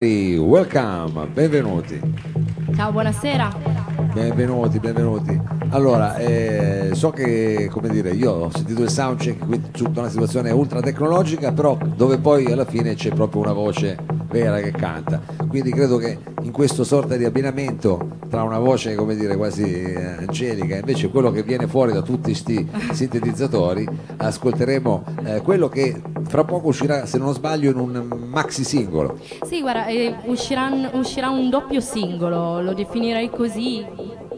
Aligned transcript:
Welcome, 0.00 1.26
benvenuti. 1.34 2.00
Ciao, 2.76 2.92
buonasera. 2.92 3.48
Benvenuti, 4.14 4.78
benvenuti. 4.78 5.57
Allora, 5.70 6.16
eh, 6.16 6.90
so 6.92 7.10
che, 7.10 7.68
come 7.70 7.90
dire, 7.90 8.10
io 8.10 8.32
ho 8.32 8.50
sentito 8.50 8.82
il 8.82 8.88
soundcheck 8.88 9.44
qui 9.46 9.60
tutta 9.70 10.00
una 10.00 10.08
situazione 10.08 10.50
ultra 10.50 10.80
tecnologica, 10.80 11.52
però 11.52 11.76
dove 11.94 12.18
poi 12.18 12.46
alla 12.46 12.64
fine 12.64 12.94
c'è 12.94 13.10
proprio 13.10 13.42
una 13.42 13.52
voce 13.52 13.96
vera 14.30 14.60
che 14.60 14.70
canta. 14.70 15.20
Quindi 15.46 15.70
credo 15.70 15.98
che 15.98 16.18
in 16.42 16.52
questo 16.52 16.84
sorta 16.84 17.16
di 17.16 17.24
abbinamento 17.24 18.16
tra 18.30 18.42
una 18.42 18.58
voce, 18.58 18.94
come 18.94 19.14
dire, 19.14 19.36
quasi 19.36 19.62
eh, 19.62 20.02
angelica 20.18 20.76
e 20.76 20.78
invece 20.78 21.10
quello 21.10 21.30
che 21.30 21.42
viene 21.42 21.66
fuori 21.66 21.92
da 21.92 22.00
tutti 22.00 22.30
questi 22.30 22.66
sintetizzatori, 22.92 23.86
ascolteremo 24.16 25.04
eh, 25.24 25.40
quello 25.42 25.68
che 25.68 26.00
fra 26.28 26.44
poco 26.44 26.68
uscirà, 26.68 27.04
se 27.04 27.18
non 27.18 27.34
sbaglio, 27.34 27.70
in 27.70 27.78
un 27.78 28.26
maxi 28.26 28.64
singolo. 28.64 29.18
Sì, 29.44 29.60
guarda, 29.60 29.86
eh, 29.86 30.14
uscirà, 30.24 30.70
uscirà 30.92 31.28
un 31.28 31.50
doppio 31.50 31.80
singolo, 31.80 32.62
lo 32.62 32.72
definirei 32.72 33.28
così 33.28 33.84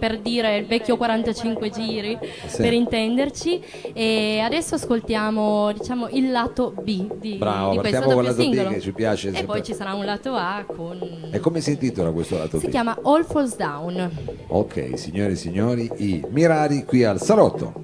per 0.00 0.18
dire 0.18 0.56
il 0.56 0.66
vecchio 0.66 0.96
45 0.96 1.70
giri, 1.70 2.18
Sì. 2.46 2.62
per 2.62 2.72
intenderci. 2.72 3.62
E 3.92 4.40
adesso 4.40 4.74
ascoltiamo 4.76 5.70
diciamo, 5.72 6.08
il 6.08 6.30
lato 6.32 6.72
B 6.82 7.14
di, 7.18 7.34
Bravo, 7.34 7.72
di 7.72 7.78
questo 7.78 8.00
doppio 8.00 8.20
lato 8.22 8.34
B 8.34 8.40
singolo. 8.40 8.68
che 8.70 8.80
ci 8.80 8.92
piace 8.92 9.28
E 9.28 9.32
sempre. 9.32 9.46
poi 9.46 9.62
ci 9.62 9.74
sarà 9.74 9.92
un 9.94 10.04
lato 10.04 10.34
A 10.34 10.64
con... 10.66 11.28
E 11.30 11.38
come 11.38 11.60
si 11.60 11.70
intitola 11.72 12.10
questo 12.10 12.36
lato 12.38 12.58
Si 12.58 12.66
B? 12.66 12.70
chiama 12.70 12.98
All 13.02 13.24
Falls 13.24 13.56
Down. 13.56 14.10
Ok, 14.48 14.98
signore 14.98 15.32
e 15.32 15.36
signori, 15.36 15.88
i 15.98 16.24
Mirari 16.30 16.84
qui 16.84 17.04
al 17.04 17.20
Salotto. 17.20 17.74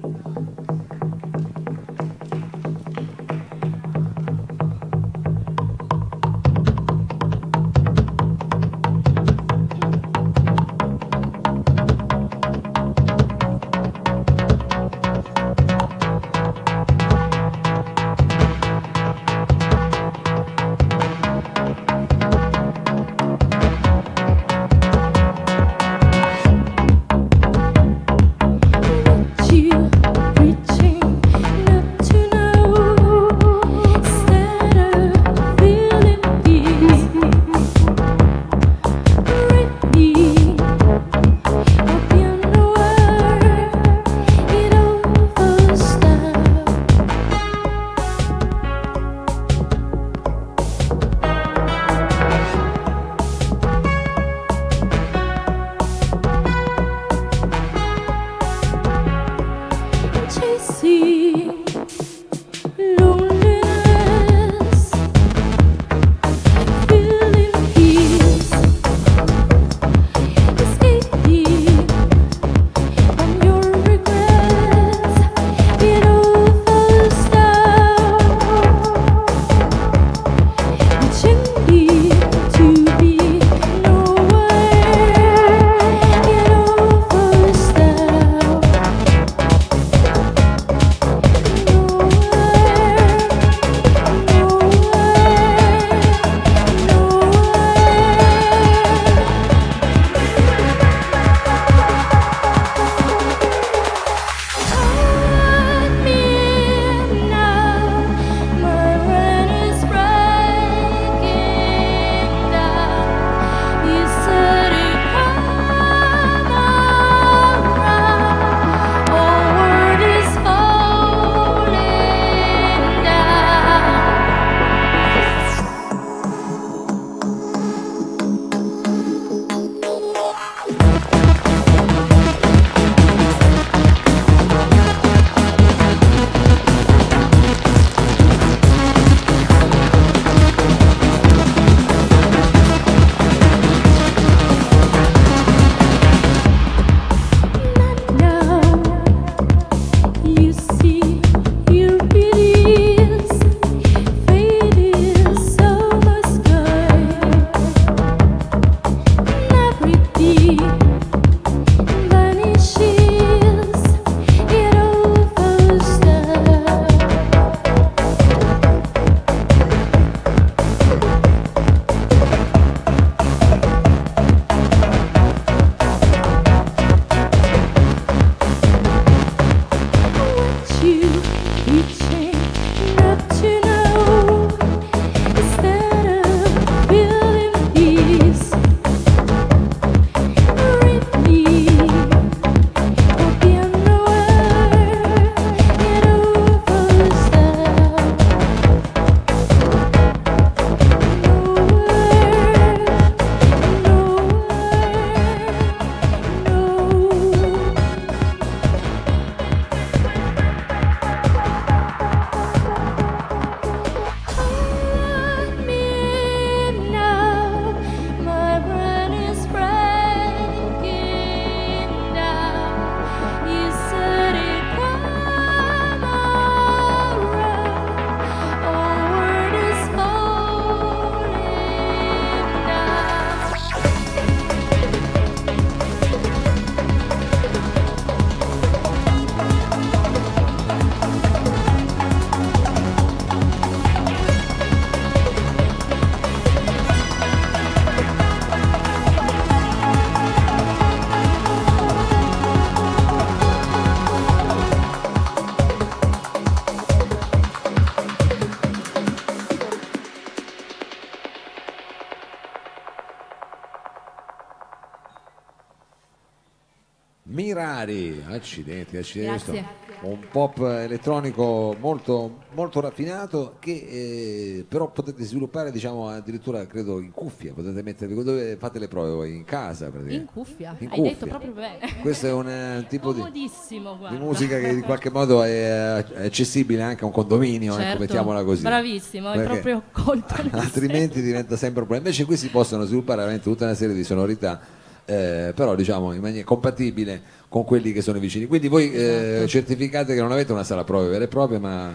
Accidenti, 268.37 268.97
accidenti. 268.97 269.85
Un 269.99 270.19
pop 270.31 270.59
elettronico 270.59 271.75
molto, 271.79 272.41
molto 272.53 272.79
raffinato 272.81 273.55
che 273.57 273.71
eh, 273.71 274.65
però 274.67 274.91
potete 274.91 275.23
sviluppare 275.23 275.71
diciamo 275.71 276.07
addirittura 276.07 276.67
credo 276.67 276.99
in 276.99 277.09
cuffia, 277.11 277.51
potete 277.51 277.81
mettervi 277.81 278.23
dove 278.23 278.57
fate 278.57 278.77
le 278.77 278.87
prove 278.87 279.09
voi? 279.09 279.35
In 279.35 279.43
casa 279.43 279.89
In 280.05 280.25
cuffia, 280.31 280.75
In 280.77 280.89
hai 280.91 280.95
cuffia. 280.99 281.11
detto 281.13 281.25
proprio 281.25 281.51
bene. 281.51 281.79
Questo 282.01 282.27
è 282.27 282.31
un 282.31 282.47
eh, 282.47 282.85
tipo 282.89 283.11
di, 283.11 283.23
di 283.31 284.17
musica 284.19 284.59
che 284.59 284.67
in 284.67 284.83
qualche 284.83 285.09
modo 285.09 285.41
è 285.41 286.03
eh, 286.15 286.25
accessibile 286.27 286.83
anche 286.83 287.03
a 287.03 287.07
un 287.07 287.11
condominio, 287.13 287.73
ecco, 287.73 287.81
Certo. 287.81 287.99
mettiamola 287.99 288.43
così. 288.43 288.61
Bravissimo, 288.61 289.29
hai 289.29 289.37
Perché 289.37 289.51
proprio 289.61 289.83
colto 289.91 290.35
altrimenti 290.51 291.23
diventa 291.23 291.55
sempre 291.55 291.81
un 291.81 291.87
problema. 291.87 292.03
Invece 292.05 292.25
qui 292.25 292.37
si 292.37 292.49
possono 292.49 292.83
sviluppare 292.85 293.17
veramente 293.21 293.49
tutta 293.49 293.65
una 293.65 293.73
serie 293.73 293.95
di 293.95 294.03
sonorità, 294.03 294.59
eh, 295.07 295.53
però 295.55 295.73
diciamo 295.73 296.11
in 296.11 296.19
maniera 296.19 296.43
compatibile 296.45 297.21
con 297.47 297.63
quelli 297.63 297.93
che 297.93 298.01
sono 298.01 298.19
vicini. 298.19 298.45
Quindi 298.45 298.67
voi 298.67 298.91
eh, 298.91 299.03
Esatto. 299.35 299.47
certificate 299.47 300.13
che 300.13 300.21
non 300.21 300.31
avete 300.33 300.51
una 300.51 300.65
sala 300.65 300.83
prove 300.83 301.07
vera 301.07 301.23
e 301.23 301.27
propria, 301.27 301.59
ma 301.59 301.89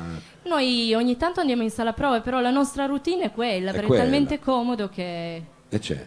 Noi 0.44 0.94
ogni 0.94 1.16
tanto 1.18 1.40
andiamo 1.40 1.62
in 1.62 1.70
sala 1.70 1.92
prove, 1.92 2.20
però 2.22 2.40
la 2.40 2.50
nostra 2.50 2.86
routine 2.86 3.24
è 3.24 3.32
quella, 3.32 3.70
È 3.70 3.74
perché 3.74 3.94
è 3.94 3.96
talmente 3.98 4.38
comodo 4.40 4.88
che... 4.88 5.42
e 5.68 5.78
c'è. 5.78 6.06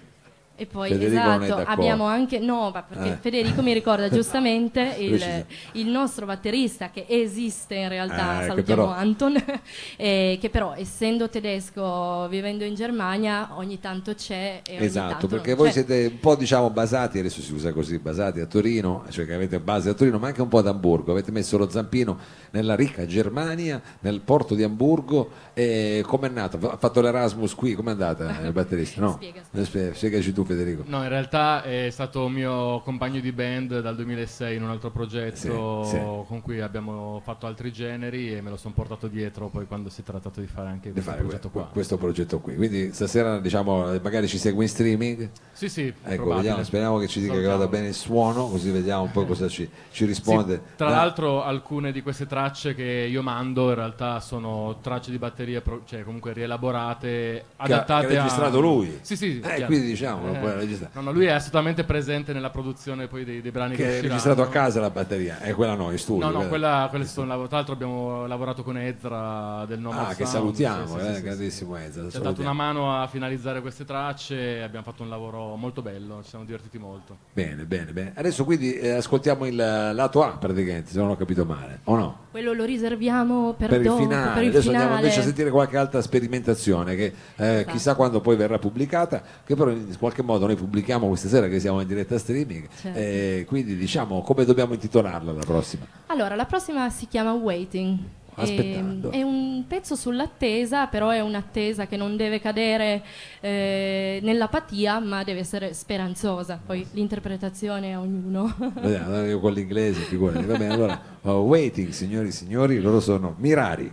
E 0.57 0.65
poi 0.67 0.87
Federico 0.89 1.19
è 1.21 1.43
esatto, 1.43 1.63
abbiamo 1.69 2.05
anche 2.05 2.39
no, 2.39 2.71
ma 2.73 2.81
perché 2.81 3.09
Eh. 3.11 3.17
Federico 3.19 3.61
mi 3.61 3.73
ricorda 3.73 4.07
giustamente 4.09 4.95
il, 4.99 5.45
il 5.73 5.87
nostro 5.87 6.25
batterista 6.25 6.91
che 6.91 7.05
esiste 7.09 7.75
in 7.75 7.89
realtà, 7.89 8.43
Eh, 8.43 8.47
salutiamo 8.47 8.83
però- 8.85 8.95
Anton, 8.95 9.35
eh, 9.97 10.37
che 10.39 10.49
però 10.49 10.73
essendo 10.77 11.27
tedesco, 11.27 12.27
vivendo 12.29 12.63
in 12.63 12.73
Germania, 12.73 13.49
ogni 13.55 13.79
tanto 13.81 14.13
c'è 14.15 14.61
ogni 14.69 14.77
Esatto, 14.85 15.09
tanto 15.11 15.27
perché 15.27 15.55
voi 15.55 15.67
c'è. 15.67 15.73
siete 15.73 16.05
un 16.11 16.19
po' 16.19 16.35
diciamo 16.35 16.69
basati, 16.69 17.19
adesso 17.19 17.41
si 17.41 17.51
usa 17.53 17.73
così, 17.73 17.97
basati 17.99 18.39
a 18.39 18.45
Torino, 18.45 19.03
cioè 19.09 19.25
che 19.25 19.33
avete 19.33 19.59
base 19.59 19.89
a 19.89 19.93
Torino, 19.93 20.19
ma 20.19 20.27
anche 20.27 20.41
un 20.41 20.47
po' 20.47 20.59
ad 20.59 20.67
Amburgo, 20.67 21.11
avete 21.11 21.31
messo 21.31 21.57
lo 21.57 21.69
zampino 21.69 22.17
nella 22.51 22.75
ricca 22.75 23.05
Germania, 23.05 23.81
nel 23.99 24.21
porto 24.21 24.55
di 24.55 24.63
Amburgo, 24.63 25.31
e 25.53 26.01
com'è 26.05 26.29
nato? 26.29 26.57
Ha 26.69 26.77
fatto 26.77 27.01
l'Erasmus 27.01 27.53
qui, 27.55 27.73
com'è 27.73 27.91
andata 27.91 28.39
il 28.45 28.53
batterista? 28.53 29.01
No? 29.01 29.11
Spiega, 29.13 29.41
Spie- 29.63 29.93
Spiegaci 29.93 30.31
tu 30.31 30.43
Federico. 30.45 30.83
No, 30.85 31.01
in 31.03 31.09
realtà 31.09 31.63
è 31.63 31.89
stato 31.91 32.27
mio 32.27 32.79
compagno 32.81 33.19
di 33.19 33.31
band 33.31 33.79
dal 33.81 33.95
2006 33.95 34.55
in 34.55 34.63
un 34.63 34.69
altro 34.69 34.91
progetto 34.91 35.83
Sì, 35.83 35.89
sì. 35.95 35.99
con 36.27 36.41
cui 36.41 36.61
abbiamo 36.61 37.21
fatto 37.23 37.45
altri 37.47 37.71
generi 37.71 38.35
e 38.35 38.41
me 38.41 38.49
lo 38.49 38.57
sono 38.57 38.73
portato 38.73 39.07
dietro 39.07 39.47
poi 39.49 39.65
quando 39.67 39.89
si 39.89 40.01
è 40.01 40.03
trattato 40.03 40.39
di 40.39 40.47
fare 40.47 40.69
anche 40.69 40.87
di 40.87 40.93
questo 40.93 41.09
fare 41.11 41.21
progetto 41.23 41.49
que- 41.49 41.61
qua. 41.61 41.69
questo 41.71 41.97
progetto 41.97 42.39
qui. 42.39 42.55
Quindi 42.55 42.93
stasera 42.93 43.39
diciamo 43.39 43.99
magari 44.01 44.27
ci 44.27 44.37
segue 44.37 44.63
in 44.63 44.69
streaming. 44.69 45.29
Sì, 45.51 45.69
sì, 45.69 45.93
Ecco, 46.03 46.33
vediamo, 46.35 46.63
speriamo 46.63 46.97
che 46.97 47.07
ci 47.07 47.19
dica 47.19 47.33
che 47.33 47.39
Salutiamo. 47.39 47.59
vada 47.65 47.71
bene 47.77 47.87
il 47.89 47.93
suono, 47.93 48.47
così 48.47 48.69
vediamo 48.71 49.03
un 49.03 49.11
po' 49.11 49.25
cosa 49.25 49.47
ci, 49.47 49.63
ci 49.65 49.69
Sì, 49.91 50.05
risponde. 50.05 50.61
tra 50.75 50.87
Ah, 50.87 50.91
l'altro 50.91 51.43
alcune 51.43 51.91
di 51.91 52.01
queste 52.01 52.25
tracce 52.25 52.75
che 52.75 53.07
io 53.09 53.21
mando 53.21 53.69
in 53.69 53.75
realtà 53.75 54.19
sono 54.19 54.77
tracce 54.81 55.11
di 55.11 55.17
batterie, 55.17 55.61
pro- 55.61 55.81
cioè 55.85 56.03
comunque 56.03 56.33
rielaborate, 56.33 57.07
Che 57.07 57.43
ha- 57.55 57.63
adattate 57.63 58.07
che 58.07 58.17
ha 58.17 58.23
registrato 58.23 58.57
a... 58.57 58.61
lui? 58.61 58.99
Sì, 59.01 59.15
sì. 59.15 59.39
Eh, 59.39 59.65
quindi 59.65 59.87
diciamo, 59.87 60.34
lo 60.35 60.47
puoi 60.47 60.53
registrare. 60.59 60.91
No, 60.95 61.01
no, 61.01 61.11
lui 61.11 61.25
è 61.25 61.31
assolutamente 61.31 61.83
presente 61.83 62.33
nella 62.33 62.49
produzione 62.49 63.07
poi 63.07 63.23
dei, 63.23 63.41
dei 63.41 63.51
brani 63.51 63.75
che, 63.75 63.83
che 63.83 63.97
è 63.99 64.01
registrato 64.01 64.41
a 64.41 64.47
casa 64.47 64.79
la 64.79 64.89
batteria, 64.89 65.39
è 65.39 65.53
quella 65.53 65.75
no, 65.75 65.91
in 65.91 65.97
studio. 65.97 66.25
No, 66.25 66.31
no, 66.31 66.47
quella- 66.47 66.53
quella, 66.65 66.87
quelle 66.89 67.05
sono 67.05 67.47
tra 67.47 67.57
l'altro 67.57 67.73
abbiamo 67.73 68.25
lavorato 68.27 68.63
con 68.63 68.77
Ezra 68.77 69.65
del 69.67 69.79
Nomad 69.79 70.05
Ah, 70.11 70.15
che 70.15 70.25
Sound, 70.25 70.29
salutiamo, 70.55 70.85
sì, 70.87 70.93
sì, 70.93 70.99
eh, 70.99 71.09
sì, 71.09 71.15
sì. 71.15 71.21
grandissimo 71.21 71.77
Ezra. 71.77 72.09
Ci 72.09 72.17
ha 72.17 72.19
dato 72.19 72.41
una 72.41 72.53
mano 72.53 72.99
a 73.01 73.07
finalizzare 73.07 73.61
queste 73.61 73.85
tracce 73.85 74.61
abbiamo 74.61 74.85
fatto 74.85 75.03
un 75.03 75.09
lavoro 75.09 75.55
molto 75.55 75.81
bello, 75.81 76.21
ci 76.23 76.29
siamo 76.29 76.45
divertiti 76.45 76.77
molto. 76.77 77.17
Bene, 77.33 77.63
bene, 77.65 77.91
bene. 77.91 78.13
Adesso 78.15 78.43
quindi 78.45 78.73
eh, 78.77 78.91
ascoltiamo 78.91 79.45
il 79.45 79.55
lato 79.55 80.23
A 80.23 80.37
praticamente, 80.37 80.91
se 80.91 80.99
non 80.99 81.09
ho 81.09 81.15
capito 81.17 81.45
male, 81.45 81.79
o 81.85 81.95
no? 81.95 82.17
Quello 82.31 82.53
lo 82.53 82.65
riserviamo 82.65 83.53
per, 83.57 83.69
Per 83.69 83.79
il 83.79 83.85
dopo, 83.87 84.01
finale, 84.01 84.33
per 84.33 84.43
il 84.43 84.49
adesso 84.49 84.61
finale. 84.63 84.77
andiamo 84.83 85.01
invece 85.01 85.19
a 85.19 85.23
sentire 85.23 85.49
qualche 85.49 85.77
altra 85.77 86.01
sperimentazione 86.01 86.95
che 86.95 87.13
eh, 87.37 87.45
Esatto. 87.55 87.71
chissà 87.71 87.95
quando 87.95 88.19
poi 88.21 88.35
verrà 88.35 88.59
pubblicata, 88.59 89.21
che 89.45 89.55
però 89.55 89.69
in 89.71 89.95
qualche 89.97 90.21
modo 90.21 90.24
noi 90.25 90.55
pubblichiamo 90.55 91.07
questa 91.07 91.27
sera 91.27 91.47
che 91.47 91.59
siamo 91.59 91.79
in 91.81 91.87
diretta 91.87 92.17
streaming, 92.17 92.67
Certo. 92.81 92.97
eh, 92.99 93.45
quindi 93.47 93.75
diciamo 93.77 94.21
come 94.21 94.45
dobbiamo 94.45 94.73
intitolarla 94.73 95.31
la 95.31 95.43
prossima. 95.45 95.85
Allora, 96.07 96.35
la 96.35 96.45
prossima 96.45 96.89
si 96.89 97.07
chiama 97.07 97.33
Waiting. 97.33 97.97
Aspettando. 98.37 99.11
E- 99.11 99.19
È 99.19 99.21
un 99.21 99.63
pezzo 99.65 99.95
sull'attesa, 99.95 100.87
però 100.87 101.09
è 101.09 101.21
un'attesa 101.21 101.87
che 101.87 101.95
non 101.95 102.17
deve 102.17 102.41
cadere 102.41 103.01
eh, 103.39 104.19
nell'apatia, 104.23 104.99
ma 104.99 105.23
deve 105.23 105.39
essere 105.39 105.73
speranzosa. 105.73 106.59
Poi 106.65 106.85
l'interpretazione 106.91 107.93
a 107.93 108.01
ognuno. 108.01 108.53
Vediamo, 108.81 109.23
io 109.23 109.39
con 109.39 109.53
l'inglese, 109.53 110.01
figurati. 110.01 110.43
Va 110.43 110.57
bene, 110.57 110.73
allora, 110.73 111.01
uh, 111.21 111.29
waiting, 111.29 111.91
signori 111.91 112.27
e 112.27 112.31
signori, 112.31 112.81
loro 112.81 112.99
sono 112.99 113.35
Mirari. 113.37 113.89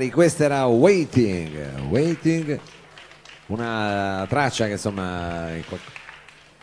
Mirari, 0.00 0.10
questa 0.10 0.44
era 0.44 0.64
Waiting, 0.64 1.88
Waiting, 1.90 2.58
una 3.48 4.24
traccia 4.28 4.64
che 4.64 4.72
insomma 4.72 5.48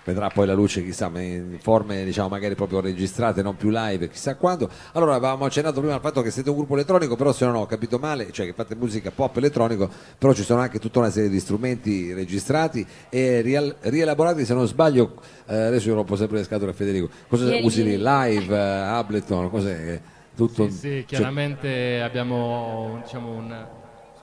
vedrà 0.03 0.29
poi 0.29 0.47
la 0.47 0.53
luce 0.53 0.83
chissà 0.83 1.11
in 1.15 1.57
forme 1.59 2.05
diciamo 2.05 2.29
magari 2.29 2.55
proprio 2.55 2.79
registrate 2.79 3.43
non 3.43 3.55
più 3.55 3.69
live 3.69 4.09
chissà 4.09 4.35
quando. 4.35 4.67
Allora 4.93 5.13
avevamo 5.13 5.45
accennato 5.45 5.81
prima 5.81 5.95
al 5.95 6.01
fatto 6.01 6.23
che 6.23 6.31
siete 6.31 6.49
un 6.49 6.55
gruppo 6.55 6.73
elettronico 6.73 7.15
però 7.15 7.31
se 7.31 7.45
non 7.45 7.55
ho 7.55 7.65
capito 7.67 7.99
male 7.99 8.31
cioè 8.31 8.47
che 8.47 8.53
fate 8.53 8.73
musica 8.73 9.11
pop 9.11 9.37
elettronico 9.37 9.87
però 10.17 10.33
ci 10.33 10.43
sono 10.43 10.61
anche 10.61 10.79
tutta 10.79 10.99
una 10.99 11.11
serie 11.11 11.29
di 11.29 11.39
strumenti 11.39 12.13
registrati 12.13 12.87
e 13.09 13.41
riel- 13.41 13.75
rielaborati 13.81 14.45
se 14.45 14.53
non 14.55 14.65
sbaglio 14.65 15.21
eh, 15.45 15.55
adesso 15.55 15.89
io 15.89 15.95
rompo 15.95 16.15
sempre 16.15 16.37
le 16.37 16.43
scatole 16.43 16.71
a 16.71 16.73
Federico. 16.73 17.09
Cosa 17.27 17.55
usi 17.61 17.83
lì 17.83 17.97
live 17.97 18.55
eh, 18.55 18.59
Ableton 18.59 19.49
cos'è 19.51 20.01
tutto 20.37 20.69
Sì, 20.69 20.75
sì, 20.77 20.87
cioè, 20.89 21.03
chiaramente 21.05 21.99
abbiamo 22.01 22.99
diciamo 23.03 23.31
un... 23.31 23.65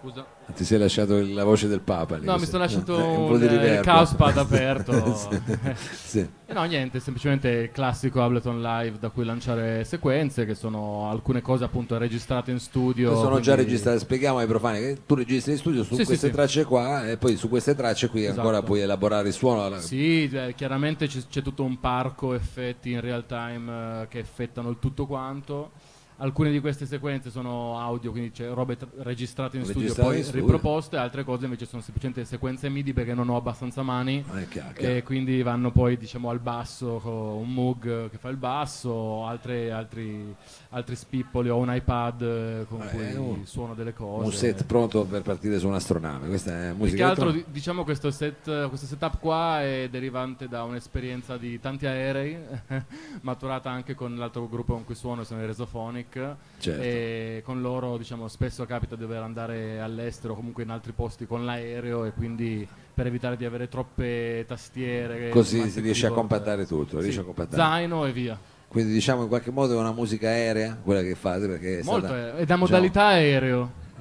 Scusa. 0.00 0.26
ti 0.54 0.64
sei 0.64 0.78
lasciato 0.78 1.18
la 1.26 1.44
voce 1.44 1.66
del 1.66 1.80
Papa 1.80 2.18
lì, 2.18 2.26
No, 2.26 2.36
mi 2.36 2.44
sono 2.44 2.58
lasciato 2.58 2.98
Eh, 2.98 3.16
un, 3.16 3.38
di 3.38 3.46
eh. 3.46 3.80
Caospad 3.80 4.36
aperto. 4.36 4.92
sì. 5.16 5.40
sì. 5.94 6.28
Eh 6.44 6.52
No, 6.52 6.62
niente, 6.64 7.00
semplicemente 7.00 7.48
il 7.48 7.70
classico 7.70 8.22
Ableton 8.22 8.60
Live 8.60 8.98
da 8.98 9.08
cui 9.08 9.24
lanciare 9.24 9.82
sequenze, 9.84 10.44
che 10.44 10.54
sono 10.54 11.08
alcune 11.08 11.40
cose 11.40 11.64
appunto 11.64 11.96
registrate 11.96 12.50
in 12.50 12.58
studio. 12.60 13.16
sono 13.16 13.40
già 13.40 13.54
quindi- 13.54 13.70
registrate, 13.70 13.98
spieghiamo 14.00 14.36
ai 14.40 14.46
profani 14.46 14.78
che 14.80 14.98
tu 15.06 15.14
registri 15.14 15.52
in 15.52 15.58
studio 15.58 15.82
su 15.82 15.94
Sì, 15.94 16.04
queste 16.04 16.28
tracce 16.28 16.64
qua 16.66 17.08
e 17.08 17.16
poi 17.16 17.36
su 17.36 17.48
queste 17.48 17.74
tracce 17.74 18.10
qui 18.10 18.24
Esatto. 18.24 18.40
ancora 18.40 18.60
puoi 18.62 18.80
elaborare 18.80 19.28
il 19.28 19.32
suono. 19.34 19.78
Sì, 19.80 20.28
eh, 20.30 20.52
chiaramente 20.54 21.06
c'è, 21.06 21.20
c'è 21.30 21.40
tutto 21.40 21.64
un 21.64 21.80
parco 21.80 22.34
effetti 22.34 22.90
in 22.90 23.00
real 23.00 23.24
time 23.24 24.02
eh, 24.02 24.08
che 24.08 24.18
effettano 24.18 24.68
il 24.68 24.76
tutto 24.78 25.06
quanto. 25.06 25.70
Alcune 26.18 26.52
di 26.52 26.60
queste 26.60 26.86
sequenze 26.86 27.28
sono 27.28 27.80
audio, 27.80 28.12
quindi 28.12 28.30
c'è 28.30 28.48
robe 28.52 28.76
tra- 28.76 28.86
registrate 28.98 29.56
in 29.56 29.64
studio 29.64 29.92
poi 29.94 30.18
in 30.18 30.22
studio. 30.22 30.42
riproposte, 30.42 30.96
altre 30.96 31.24
cose 31.24 31.44
invece 31.46 31.66
sono 31.66 31.82
semplicemente 31.82 32.24
sequenze 32.24 32.68
MIDI 32.68 32.92
perché 32.92 33.14
non 33.14 33.28
ho 33.28 33.36
abbastanza 33.36 33.82
mani 33.82 34.24
Ah, 34.28 34.40
chiaro, 34.42 34.72
chiaro. 34.74 34.94
e 34.94 35.02
quindi 35.02 35.42
vanno 35.42 35.72
poi 35.72 35.96
diciamo 35.96 36.30
al 36.30 36.38
basso 36.38 36.98
con 37.02 37.12
un 37.12 37.52
Moog 37.52 38.10
che 38.10 38.18
fa 38.18 38.28
il 38.28 38.36
basso, 38.36 39.26
altre- 39.26 39.72
altri, 39.72 40.32
altri 40.70 40.94
spippoli 40.94 41.48
o 41.48 41.56
un 41.56 41.74
iPad 41.74 42.22
eh, 42.22 42.66
con 42.68 42.80
Eh, 42.82 42.88
cui 42.90 43.14
un- 43.16 43.44
suono 43.44 43.74
delle 43.74 43.92
cose. 43.92 44.24
Un 44.24 44.32
set 44.32 44.64
pronto 44.66 45.04
per 45.04 45.22
partire 45.22 45.58
su 45.58 45.66
un'astronave. 45.66 46.28
Questa 46.28 46.52
è 46.52 46.68
Più 46.70 46.76
musica 46.78 46.96
che 46.96 47.02
altro 47.10 47.30
di- 47.32 47.44
diciamo 47.48 47.82
questo, 47.82 48.12
set, 48.12 48.68
questo 48.68 48.86
setup 48.86 49.18
qua 49.18 49.62
è 49.62 49.88
derivante 49.90 50.46
da 50.46 50.62
un'esperienza 50.62 51.36
di 51.36 51.58
tanti 51.58 51.86
aerei, 51.86 52.38
maturata 53.22 53.68
anche 53.68 53.94
con 53.96 54.14
l'altro 54.16 54.48
gruppo 54.48 54.74
con 54.74 54.84
cui 54.84 54.94
suono, 54.94 55.24
sono 55.24 55.42
i 55.42 55.46
Resophonic, 56.04 56.36
Certo. 56.58 56.80
e 56.82 57.42
con 57.44 57.60
loro 57.60 57.96
diciamo, 57.96 58.28
spesso 58.28 58.64
capita 58.66 58.94
di 58.94 59.02
dover 59.02 59.22
andare 59.22 59.80
all'estero, 59.80 60.34
comunque 60.34 60.62
in 60.62 60.70
altri 60.70 60.92
posti 60.92 61.26
con 61.26 61.44
l'aereo 61.44 62.04
e 62.04 62.12
quindi 62.12 62.66
per 62.94 63.06
evitare 63.06 63.36
di 63.36 63.44
avere 63.44 63.68
troppe 63.68 64.44
tastiere. 64.46 65.30
Così 65.30 65.56
comandi 65.56 65.72
si 65.74 65.80
riesce 65.80 66.06
a 66.06 66.10
compattare 66.10 66.66
tutto, 66.66 66.96
sì, 66.98 67.02
riesce 67.02 67.20
a 67.20 67.24
compattare. 67.24 67.56
Zaino 67.60 68.06
e 68.06 68.12
via. 68.12 68.38
Quindi 68.68 68.92
diciamo 68.92 69.22
in 69.22 69.28
qualche 69.28 69.50
modo 69.50 69.74
è 69.74 69.78
una 69.78 69.92
musica 69.92 70.28
aerea 70.28 70.76
quella 70.82 71.02
che 71.02 71.14
fate 71.14 71.46
perché 71.46 71.78
è 71.78 71.82
Molto, 71.84 72.06
stata, 72.06 72.20
eh, 72.20 72.28
è 72.30 72.32
da 72.32 72.40
diciamo, 72.40 72.60
modalità 72.60 73.18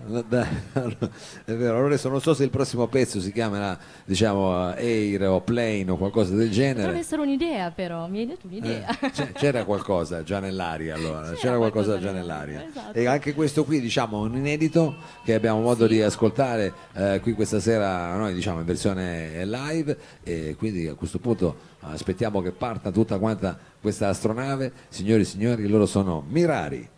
è 1.45 1.53
vero, 1.53 1.75
allora 1.75 1.85
adesso 1.87 2.09
non 2.09 2.19
so 2.21 2.33
se 2.33 2.43
il 2.43 2.49
prossimo 2.49 2.87
pezzo 2.87 3.19
si 3.21 3.31
chiamerà 3.31 3.77
diciamo 4.05 4.51
Air 4.71 5.27
o 5.29 5.41
Plane 5.41 5.85
o 5.89 5.97
qualcosa 5.97 6.35
del 6.35 6.49
Potrebbe 6.49 6.73
genere. 6.81 6.97
essere 6.99 7.21
un'idea 7.21 7.71
però, 7.71 8.07
mi 8.07 8.19
hai 8.19 8.25
detto 8.27 8.45
Eh, 8.45 8.49
un'idea. 8.49 8.97
c'è- 9.11 9.31
c'era 9.31 9.63
qualcosa 9.65 10.23
già 10.23 10.39
nell'aria 10.39 10.95
allora, 10.95 11.21
c'era, 11.23 11.35
C'era 11.35 11.57
qualcosa 11.57 11.91
qualcosa 11.91 11.99
già 11.99 12.11
nell'aria, 12.11 12.57
nell'aria. 12.59 12.69
esatto. 12.69 12.97
E 12.97 13.05
anche 13.07 13.33
questo 13.33 13.63
qui 13.63 13.79
diciamo 13.79 14.19
un 14.21 14.35
inedito 14.35 14.95
che 15.23 15.33
abbiamo 15.33 15.61
modo 15.61 15.87
di 15.87 16.01
ascoltare 16.01 16.73
eh, 16.93 17.19
qui 17.21 17.33
questa 17.33 17.59
sera 17.59 18.15
noi 18.17 18.33
diciamo 18.33 18.59
in 18.59 18.65
versione 18.65 19.45
live 19.45 19.97
e 20.23 20.55
quindi 20.57 20.87
a 20.87 20.95
questo 20.95 21.19
punto 21.19 21.71
aspettiamo 21.81 22.41
che 22.41 22.51
parta 22.51 22.91
tutta 22.91 23.17
quanta 23.19 23.57
questa 23.81 24.07
astronave. 24.09 24.71
Signori 24.89 25.21
e 25.21 25.25
signori, 25.25 25.67
loro 25.67 25.85
sono 25.85 26.23
Mirari. 26.27 26.89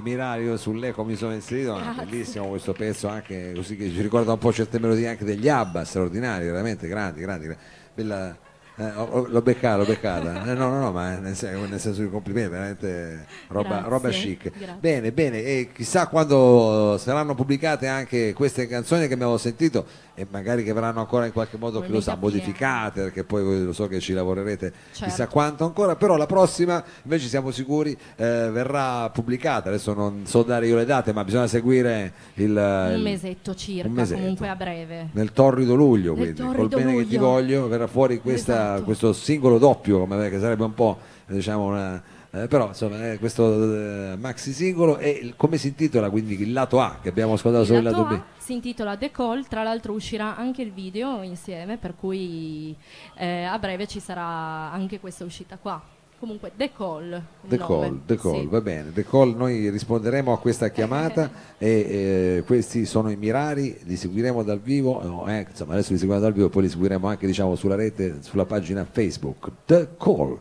Mirari, 0.00 0.40
Mirari, 0.40 0.44
io 0.44 0.56
sull'eco 0.56 1.04
mi 1.04 1.16
sono 1.16 1.32
inserito, 1.34 1.74
ma 1.74 1.80
Grazie. 1.92 2.04
bellissimo 2.04 2.48
questo 2.48 2.72
pezzo 2.72 3.08
anche 3.08 3.52
così 3.54 3.76
che 3.76 3.90
ci 3.90 4.00
ricorda 4.00 4.32
un 4.32 4.38
po' 4.38 4.52
certe 4.52 4.78
melodie 4.78 5.08
anche 5.08 5.24
degli 5.24 5.48
Abba, 5.48 5.84
straordinari, 5.84 6.46
veramente 6.46 6.88
grandi, 6.88 7.20
grandi, 7.20 7.46
gra- 7.46 7.56
bella, 7.94 8.36
eh, 8.78 8.90
ho- 8.94 9.02
ho- 9.10 9.26
l'ho 9.28 9.42
beccata, 9.42 9.76
l'ho 9.76 9.84
beccata, 9.84 10.44
Eh, 10.50 10.54
no, 10.54 10.68
no, 10.70 10.80
no, 10.80 10.92
ma 10.92 11.16
nel, 11.18 11.34
sen- 11.36 11.66
nel 11.68 11.80
senso 11.80 12.00
di 12.02 12.08
complimento, 12.10 12.50
veramente 12.52 13.26
roba, 13.48 13.68
Grazie, 13.68 13.88
roba 13.88 14.08
chic. 14.10 14.42
grazie. 14.56 14.76
Bene, 14.80 15.12
bene, 15.12 15.42
e 15.42 15.70
chissà 15.74 16.06
quando 16.06 16.96
saranno 16.98 17.34
pubblicate 17.34 17.86
anche 17.86 18.32
queste 18.32 18.66
canzoni 18.66 19.06
che 19.08 19.14
abbiamo 19.14 19.36
sentito 19.36 19.84
e 20.14 20.26
magari 20.30 20.64
che 20.64 20.72
verranno 20.72 20.98
ancora 21.00 21.26
in 21.26 21.32
qualche 21.32 21.56
modo, 21.58 21.80
chi 21.80 21.90
lo 21.92 22.00
sa, 22.00 22.16
modificate, 22.16 23.02
perché 23.02 23.22
poi 23.24 23.64
lo 23.64 23.72
so 23.72 23.86
che 23.86 24.00
ci 24.00 24.12
lavorerete 24.12 24.72
chissà 24.92 25.08
Certo. 25.10 25.32
quanto 25.32 25.64
ancora, 25.64 25.94
però 25.96 26.16
la 26.16 26.26
prossima 26.26 26.82
invece 27.02 27.28
siamo 27.28 27.50
sicuri 27.52 27.92
eh, 28.16 28.48
verrà 28.50 29.08
pubblicata, 29.10 29.68
adesso 29.68 29.92
non 29.94 30.26
so 30.26 30.42
dare 30.42 30.66
io 30.66 30.76
le 30.76 30.84
date, 30.84 31.12
ma 31.12 31.22
bisogna 31.24 31.46
seguire 31.46 32.12
il, 32.34 32.50
Un 32.50 33.00
mesetto 33.02 33.54
circa, 33.54 33.86
un 33.88 33.94
mesetto. 33.94 34.20
comunque 34.20 34.48
a 34.48 34.56
breve. 34.56 35.08
nel 35.12 35.32
torrido 35.32 35.74
luglio, 35.74 36.14
Nel 36.14 36.22
quindi 36.34 36.40
col 36.42 36.52
torrido 36.68 36.76
bene 36.76 36.90
che 36.92 37.06
ti 37.08 37.14
luglio. 37.16 37.20
voglio 37.28 37.68
verrà 37.68 37.86
fuori 37.86 38.20
questa- 38.20 38.52
Esatto. 38.54 38.66
Questo 38.84 39.12
singolo 39.12 39.58
doppio, 39.58 40.00
come- 40.00 40.28
che 40.30 40.38
sarebbe 40.38 40.64
un 40.64 40.74
po' 40.74 40.98
diciamo 41.26 41.66
una... 41.66 42.02
eh, 42.30 42.48
però 42.48 42.68
insomma 42.68 43.12
è 43.12 43.18
questo 43.18 43.74
eh, 43.74 44.16
maxi 44.16 44.52
singolo 44.52 44.98
e 44.98 45.34
come 45.36 45.58
si 45.58 45.68
intitola 45.68 46.08
quindi 46.08 46.40
il 46.40 46.52
lato 46.52 46.80
A 46.80 46.98
che 47.02 47.10
abbiamo 47.10 47.34
ascoltato 47.34 47.64
solo 47.64 47.78
il 47.78 47.84
Il 47.84 47.90
lato 47.90 48.02
lato 48.02 48.14
B 48.14 48.18
A 48.18 48.24
si 48.38 48.54
intitola 48.54 48.96
The 48.96 49.10
Call, 49.10 49.46
tra 49.46 49.62
l'altro 49.62 49.92
uscirà 49.92 50.34
anche 50.34 50.62
il 50.62 50.72
video 50.72 51.20
insieme, 51.22 51.76
per 51.76 51.94
cui 51.94 52.74
eh, 53.16 53.42
a 53.42 53.58
breve 53.58 53.86
ci 53.86 54.00
sarà 54.00 54.72
anche 54.72 55.00
questa 55.00 55.24
uscita 55.24 55.58
qua. 55.58 55.96
Comunque 56.18 56.50
The 56.56 56.72
Call. 56.76 57.22
The 57.46 57.58
call, 57.58 58.00
the 58.04 58.16
call, 58.16 58.40
sì. 58.40 58.46
va 58.46 58.60
bene, 58.60 58.92
the 58.92 59.04
call, 59.04 59.36
noi 59.36 59.70
risponderemo 59.70 60.32
a 60.32 60.38
questa 60.38 60.68
chiamata 60.70 61.30
e 61.56 61.68
eh, 61.68 62.42
questi 62.44 62.86
sono 62.86 63.10
i 63.10 63.16
Mirari, 63.16 63.78
li 63.84 63.94
seguiremo 63.94 64.42
dal 64.42 64.58
vivo, 64.58 65.00
no, 65.02 65.28
eh, 65.28 65.46
insomma 65.48 65.74
adesso 65.74 65.92
li 65.92 65.98
seguiremo 65.98 66.24
dal 66.24 66.32
vivo, 66.32 66.48
poi 66.48 66.62
li 66.62 66.68
seguiremo 66.68 67.06
anche 67.06 67.24
diciamo 67.24 67.54
sulla 67.54 67.76
rete, 67.76 68.16
sulla 68.20 68.46
pagina 68.46 68.84
Facebook. 68.84 69.50
The 69.64 69.90
call. 69.96 70.40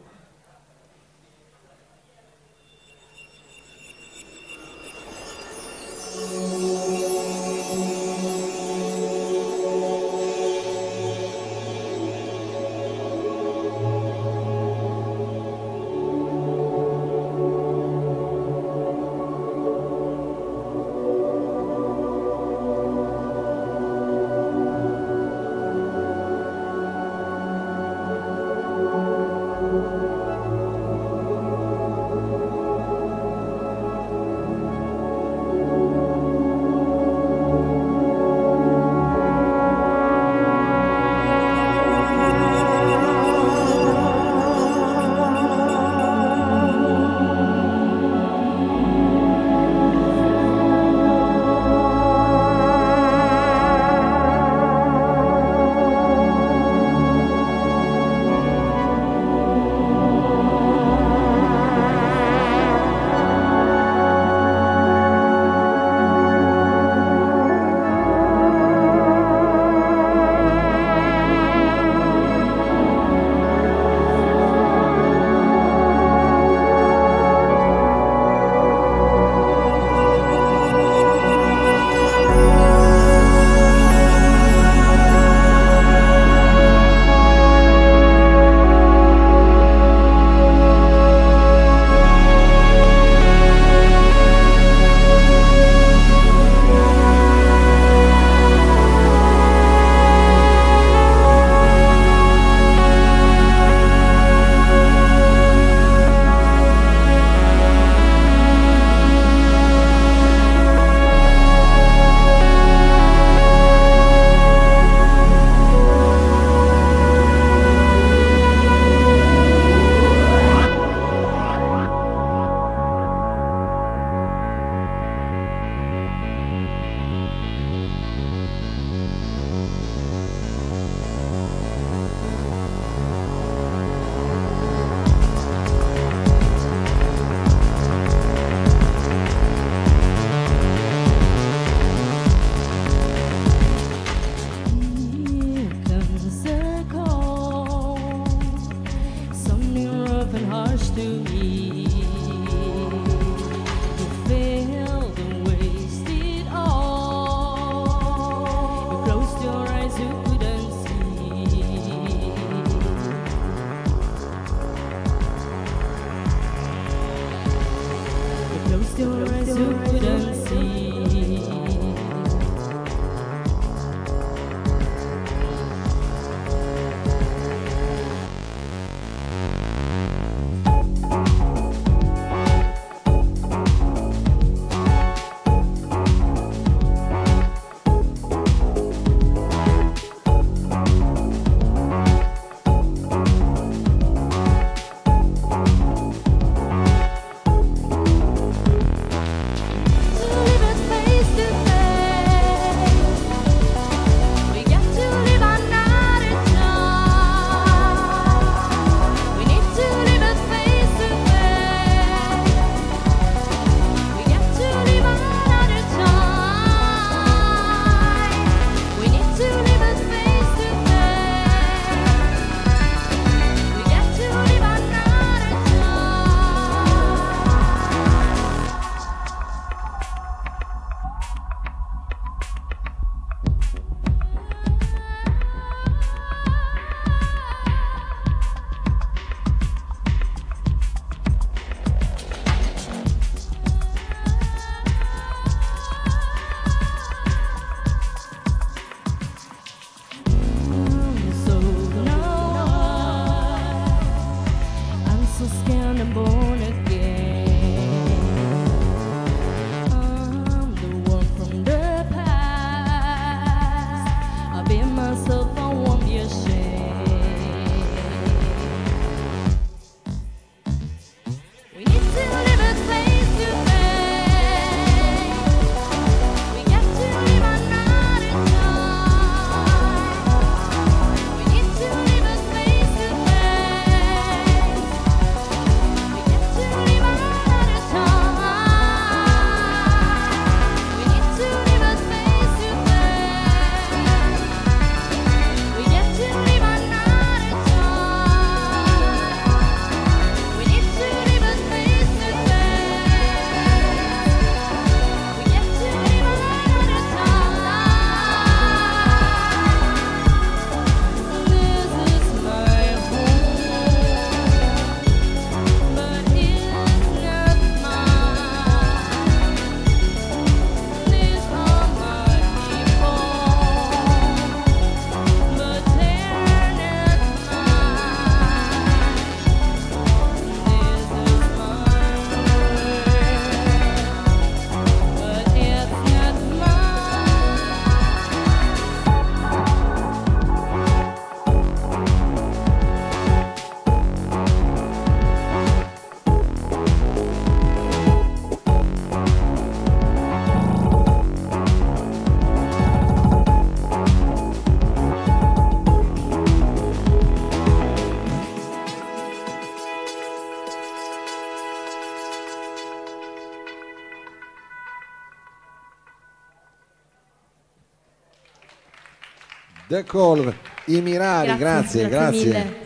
The 369.98 370.04
Call, 370.04 370.54
i 370.86 371.02
Mirari, 371.02 371.56
grazie, 371.58 372.08
Grazie, 372.08 372.10
grazie. 372.10 372.50
grazie 372.50 372.64
mille. 372.64 372.86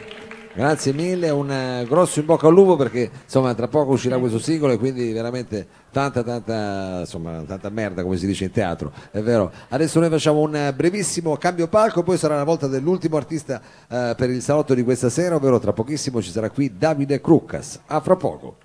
Grazie 0.53 0.93
mille, 0.93 1.29
un 1.29 1.51
eh, 1.51 1.85
grosso 1.87 2.19
in 2.19 2.25
bocca 2.25 2.47
al 2.47 2.53
lupo 2.53 2.75
perché 2.77 3.09
insomma 3.23 3.53
tra 3.53 3.67
poco 3.67 3.91
uscirà 3.91 4.17
questo 4.17 4.37
singolo 4.37 4.73
e 4.73 4.77
quindi 4.77 5.11
veramente 5.13 5.65
tanta 5.91 6.23
tanta 6.23 6.99
insomma 6.99 7.41
tanta 7.47 7.69
merda 7.69 8.03
come 8.03 8.17
si 8.17 8.25
dice 8.25 8.45
in 8.45 8.51
teatro, 8.51 8.91
è 9.11 9.19
vero. 9.21 9.51
Adesso 9.69 9.99
noi 9.99 10.09
facciamo 10.09 10.39
un 10.39 10.73
brevissimo 10.75 11.35
cambio 11.37 11.67
palco, 11.67 12.03
poi 12.03 12.17
sarà 12.17 12.35
la 12.35 12.43
volta 12.45 12.67
dell'ultimo 12.67 13.17
artista 13.17 13.61
eh, 13.89 14.13
per 14.15 14.29
il 14.29 14.41
salotto 14.41 14.73
di 14.73 14.83
questa 14.83 15.09
sera, 15.09 15.35
ovvero 15.35 15.59
tra 15.59 15.73
pochissimo 15.73 16.21
ci 16.21 16.31
sarà 16.31 16.49
qui 16.49 16.77
Davide 16.77 17.19
Cruccas. 17.19 17.79
A 17.87 17.99
fra 17.99 18.15
poco. 18.15 18.55